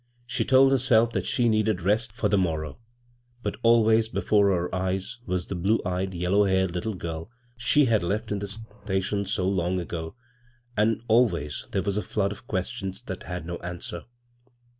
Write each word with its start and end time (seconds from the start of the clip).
She 0.25 0.43
told 0.43 0.71
herself 0.71 1.11
that 1.13 1.27
she 1.27 1.47
needed 1.47 1.83
rest 1.83 2.11
for 2.11 2.27
the 2.27 2.35
morrow; 2.35 2.79
but 3.43 3.57
always 3.61 4.09
before 4.09 4.47
her 4.47 4.73
eyes 4.73 5.19
was 5.27 5.45
the 5.45 5.53
blue 5.53 5.79
eyed, 5.85 6.15
yellow 6.15 6.45
haired 6.45 6.73
Uttle 6.73 6.97
girl 6.97 7.29
she 7.55 7.85
had 7.85 8.01
left 8.01 8.31
in 8.31 8.39
the 8.39 8.47
station 8.47 9.25
so 9.25 9.47
long 9.47 9.79
ago, 9.79 10.15
and 10.75 11.03
always 11.07 11.67
there 11.71 11.83
was 11.83 11.97
a 11.97 12.01
flood 12.01 12.31
of 12.31 12.47
questions 12.47 13.03
that 13.03 13.21
had 13.29 13.45
no 13.45 13.57
answer. 13.57 14.05